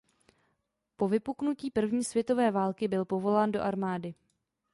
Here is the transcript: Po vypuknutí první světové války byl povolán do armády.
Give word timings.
Po 0.95 1.07
vypuknutí 1.07 1.71
první 1.71 2.03
světové 2.03 2.51
války 2.51 2.87
byl 2.87 3.05
povolán 3.05 3.51
do 3.51 3.61
armády. 3.61 4.13